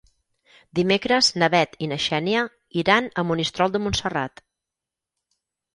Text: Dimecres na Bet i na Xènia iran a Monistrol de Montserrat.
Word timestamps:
Dimecres 0.79 1.29
na 1.43 1.49
Bet 1.55 1.77
i 1.87 1.89
na 1.91 1.99
Xènia 2.07 2.41
iran 2.85 3.11
a 3.11 3.27
Monistrol 3.33 3.77
de 3.79 3.85
Montserrat. 3.87 4.45